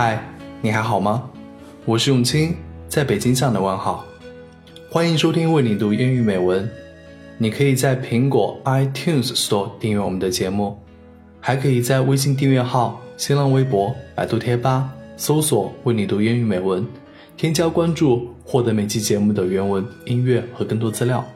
[0.00, 0.16] 嗨，
[0.62, 1.28] 你还好吗？
[1.84, 2.54] 我是永清，
[2.88, 4.06] 在北京向的问好。
[4.88, 6.70] 欢迎收听为你读英语美文。
[7.36, 10.78] 你可以在苹果 iTunes Store 订阅我们的节目，
[11.40, 16.86] 还可以在微信订阅号、新浪微博、百度贴吧搜索“为你读英语美文”，
[17.36, 21.26] 添加关注，获得每期节目的原文、音乐和更多资料。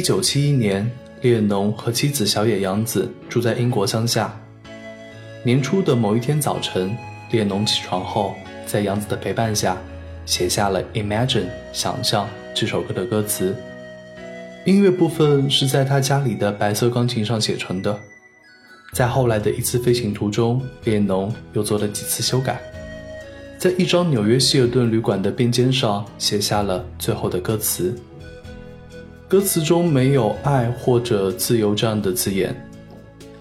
[0.00, 0.90] 一九七一年，
[1.20, 4.34] 列侬和妻子小野洋子住在英国乡下。
[5.42, 6.96] 年初的某一天早晨，
[7.30, 9.76] 列侬起床后，在洋子的陪伴下，
[10.24, 11.40] 写下了《Imagine》
[11.70, 13.54] 想象这首歌的歌词。
[14.64, 17.94] 音乐部分是在他家里的白色钢琴上写成的。
[18.94, 22.58] 在后来的一次飞行途中，列侬又做了几次修改，
[23.58, 27.94] 在一张纽约希尔顿旅馆的便笺上写下了最后的歌词。
[29.30, 32.52] 歌词中没有爱或者自由这样的字眼，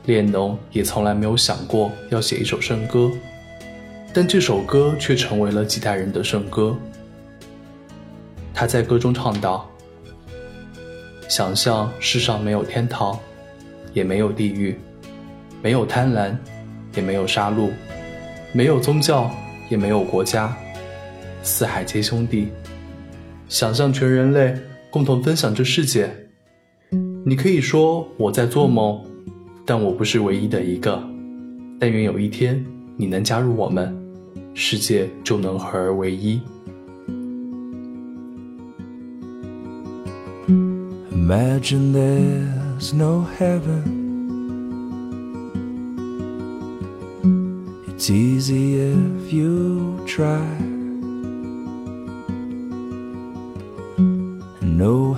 [0.06, 3.10] 列侬也从来没有想过要写一首圣歌，
[4.14, 6.78] 但这首歌却成为了几代人的圣歌。
[8.54, 9.68] 他在歌中唱道
[11.28, 13.18] ：“想象世上没有天堂，
[13.92, 14.80] 也没有地狱，
[15.60, 16.36] 没有贪婪，
[16.94, 17.72] 也没有杀戮，
[18.52, 19.32] 没有宗教，
[19.70, 20.56] 也没有国家，
[21.42, 22.50] 四海皆兄弟。
[23.48, 24.56] 想象全人类。”
[24.90, 26.10] 共同分享这世界。
[27.24, 29.00] 你可以说我在做梦，
[29.66, 31.04] 但我不是唯一的一个。
[31.80, 32.66] 但愿有一天
[32.98, 33.96] 你能加入我们，
[34.54, 36.42] 世界就能合而为一。
[41.12, 43.84] Imagine there's no heaven.
[47.88, 50.79] It's easy if you try.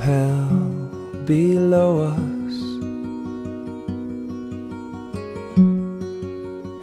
[0.01, 0.49] Hell
[1.25, 2.53] below us,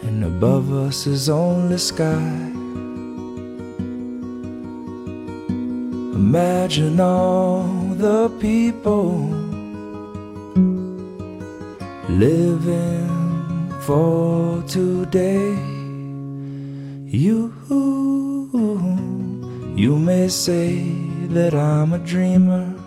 [0.07, 2.53] and above us is only sky.
[6.15, 7.65] Imagine all
[7.97, 9.19] the people
[12.09, 13.09] living
[13.81, 15.57] for today.
[17.07, 17.53] You,
[19.75, 20.85] you may say
[21.31, 22.78] that I'm a dreamer.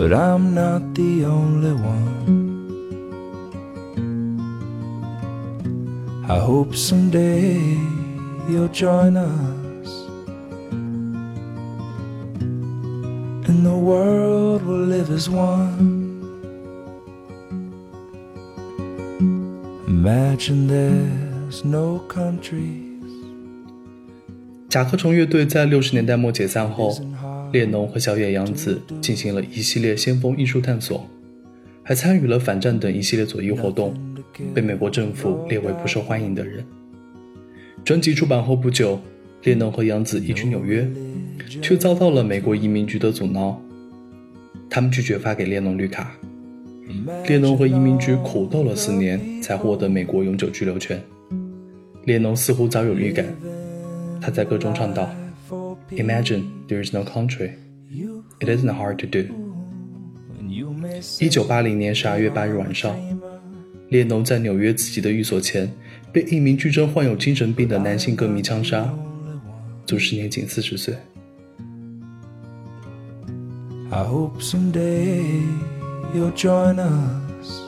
[0.00, 2.36] But I'm not the only one.
[6.28, 7.56] I hope someday
[8.48, 9.88] you'll join us.
[13.48, 16.04] And the world will live as one.
[19.86, 22.82] Imagine there's no country.
[24.68, 26.92] 甲壳虫乐队在六十年代末解散后，
[27.51, 31.05] 列侬和小野洋子进行了一系列先锋艺术探索，
[31.83, 33.93] 还参与了反战等一系列左翼活动，
[34.53, 36.63] 被美国政府列为不受欢迎的人。
[37.83, 38.99] 专辑出版后不久，
[39.43, 40.87] 列侬和洋子移居纽约，
[41.61, 43.59] 却遭到了美国移民局的阻挠，
[44.69, 46.15] 他们拒绝发给列侬绿卡。
[47.27, 51.01] 列侬和移民局苦斗了四年，才获得美国永久居留权。
[52.05, 53.25] 列侬似乎早有预感。
[54.21, 55.09] 他在歌中唱道
[55.90, 57.52] ：“Imagine there is no country,
[58.40, 59.26] it isn't hard to do。”
[61.20, 62.96] 一九八零年十二月八日晚上，
[63.88, 65.70] 列侬在纽约自己的寓所前
[66.12, 68.92] 被一名据称患有精神病的男性歌迷枪杀，
[69.84, 70.94] 卒时年仅四十岁。
[73.90, 75.42] I hope someday
[76.14, 77.62] you'll join us,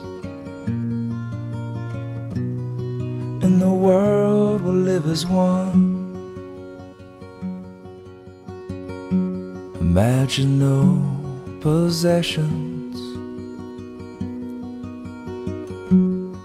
[3.41, 5.92] and the world will live as one.
[9.96, 10.98] Imagine no
[11.60, 12.98] possessions.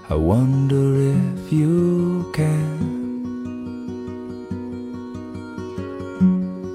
[0.08, 0.86] I wonder
[1.18, 2.78] if you can.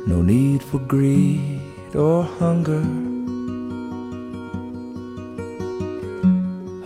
[0.08, 1.60] No need for greed
[1.94, 2.82] or hunger.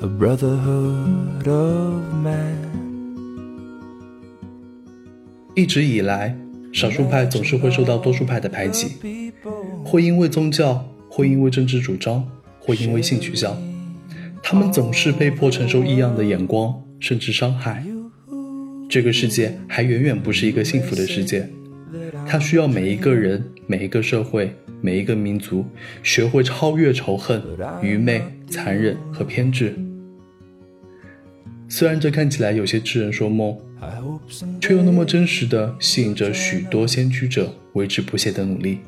[0.02, 2.58] A brotherhood of man.
[5.54, 6.36] 一直以来，
[6.74, 9.27] 少数派总是会受到多数派的排挤。
[9.90, 12.22] 或因为宗教，或因为政治主张，
[12.60, 13.56] 或因为性取向，
[14.42, 17.82] 他们总是被迫承受异样的眼光，甚至伤害。
[18.86, 21.48] 这个世界还远远不是一个幸福的世界，
[22.26, 25.64] 它需要每一个人、每一个社会、每一个民族
[26.02, 27.42] 学会超越仇恨、
[27.80, 29.74] 愚昧、残忍和偏执。
[31.66, 33.56] 虽然这看起来有些痴人说梦，
[34.60, 38.80] 却又那么真实的吸引着许多先驱者为之不懈的努力。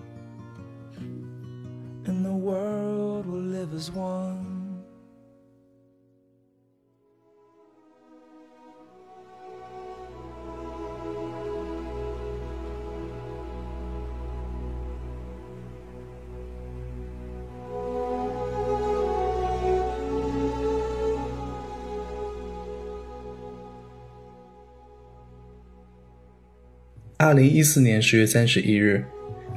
[27.22, 29.04] 二零一四年十月三十一日，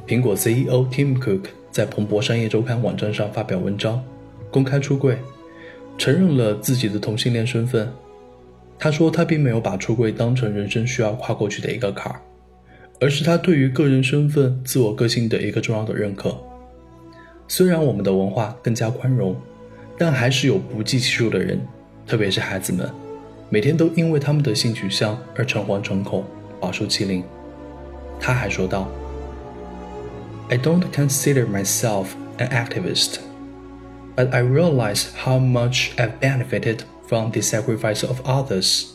[0.06, 4.04] 苹果 CEO Tim Cook 在彭博商业周刊网站上发表文章，
[4.52, 5.18] 公开出柜，
[5.98, 7.90] 承认了自己的同性恋身份。
[8.78, 12.20] 他说，他并没有把出柜当成人生需要跨过去的一个坎儿，
[13.00, 16.38] 而是他对于个人身份、自我个性的一个重要的认可。
[17.48, 19.34] 虽然我们的文化更加宽容，
[19.98, 21.66] 但还是有不计其数的人，
[22.06, 22.92] 特别是孩子们，
[23.50, 26.26] 每天都因为他们的性取向而诚惶诚恐，
[26.60, 27.24] 饱受欺凌。
[28.21, 28.89] 他还说道：“
[30.51, 33.19] I don't consider myself an activist,
[34.17, 38.95] but I realize how much I've benefited from the sacrifice of others.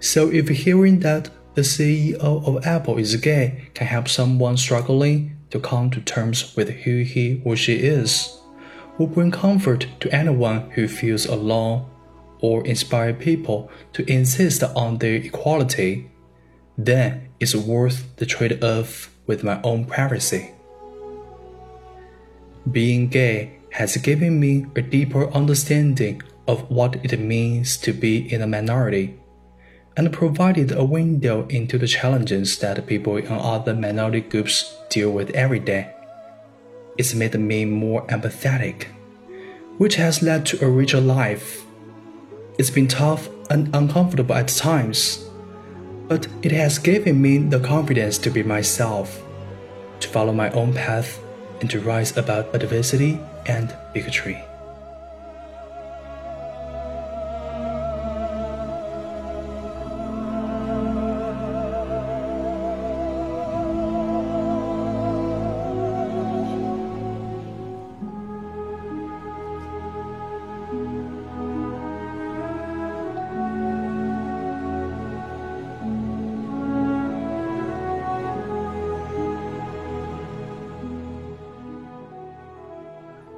[0.00, 5.60] So if hearing that the CEO of Apple is gay can help someone struggling to
[5.60, 8.38] come to terms with who he or she is,
[8.98, 11.86] will bring comfort to anyone who feels alone,
[12.40, 16.10] or inspire people to insist on their equality,
[16.78, 20.51] then it's worth the trade off with my own privacy.
[22.71, 28.41] Being gay has given me a deeper understanding of what it means to be in
[28.41, 29.19] a minority
[29.97, 35.29] and provided a window into the challenges that people in other minority groups deal with
[35.31, 35.91] every day.
[36.97, 38.87] It's made me more empathetic,
[39.77, 41.63] which has led to a richer life.
[42.57, 45.24] It's been tough and uncomfortable at times,
[46.07, 49.23] but it has given me the confidence to be myself,
[49.99, 51.19] to follow my own path,
[51.61, 54.43] and to rise above adversity and bigotry.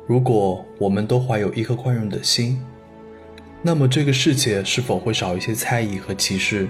[0.06, 2.60] 如果我们都怀有一颗宽容的心，
[3.62, 6.68] 那么这个世界是否会少一些猜疑和歧视，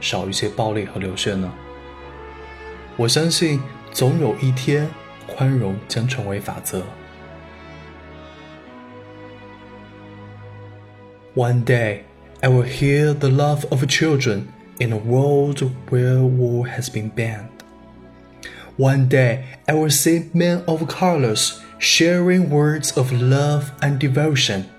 [0.00, 1.52] 少一些暴力和流血呢？
[2.96, 4.88] 我相信，总有一天，
[5.26, 6.82] 宽容将成为法则。
[11.34, 12.02] One day,
[12.40, 14.42] I will hear the love of children
[14.78, 17.48] in a world where war has been banned.
[18.76, 24.69] One day, I will see men of colors sharing words of love and devotion.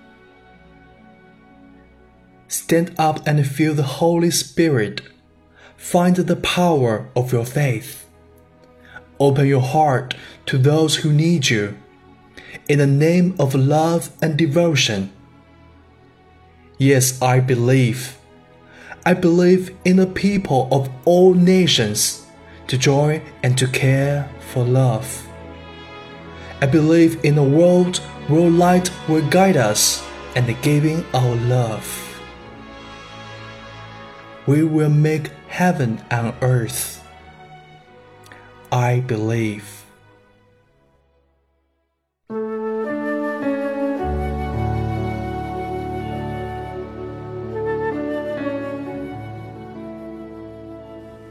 [2.46, 5.00] Stand up and feel the Holy Spirit.
[5.76, 8.06] Find the power of your faith.
[9.18, 10.14] Open your heart
[10.46, 11.76] to those who need you.
[12.68, 15.10] In the name of love and devotion.
[16.76, 18.18] Yes, I believe.
[19.06, 22.26] I believe in the people of all nations
[22.66, 25.29] to join and to care for love.
[26.62, 27.96] I believe in a world
[28.28, 30.04] where light will guide us
[30.36, 31.86] and giving our love.
[34.46, 37.02] We will make heaven on earth.
[38.70, 39.79] I believe.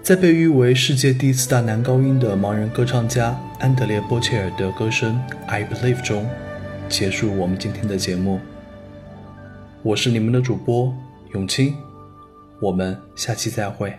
[0.09, 6.27] 在被誉为世界第四大男高音的盲人歌唱家安德烈·波切尔的歌声《I Believe》中，
[6.89, 8.39] 结束我们今天的节目。
[9.83, 10.91] 我是你们的主播
[11.35, 11.75] 永清，
[12.59, 13.93] 我们下期再会。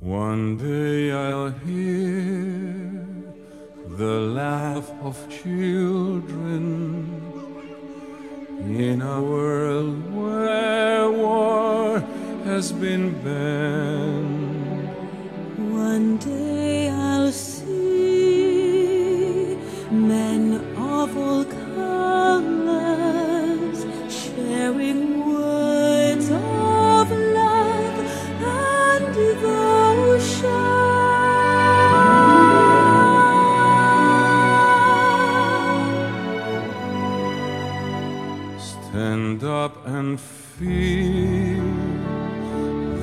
[0.00, 2.94] One day I'll hear
[3.96, 7.06] the laugh of children
[8.64, 12.00] in a world where war
[12.46, 13.93] has been banned.
[39.04, 41.62] Stand up and feel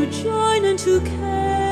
[0.05, 1.64] to join and to care.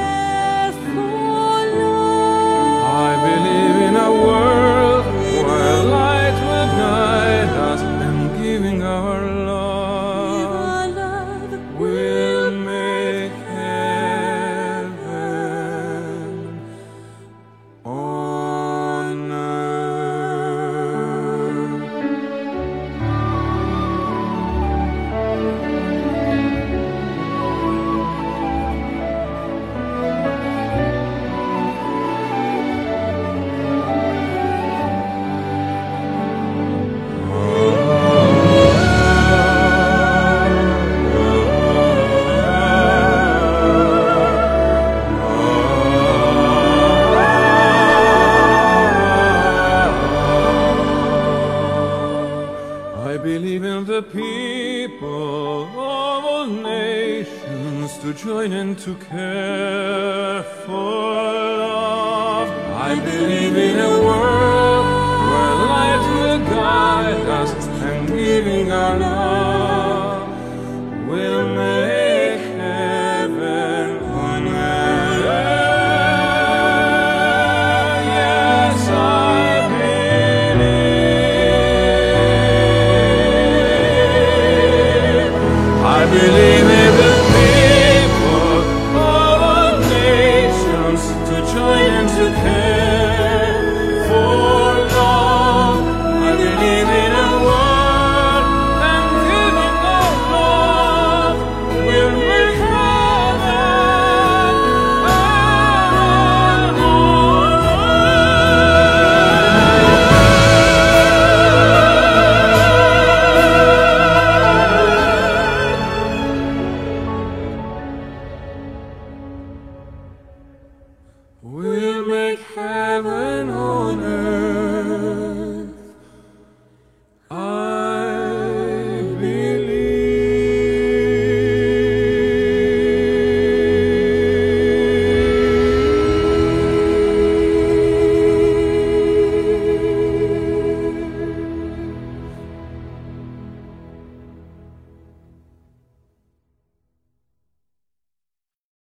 [54.04, 59.53] people of all nations to join and to care.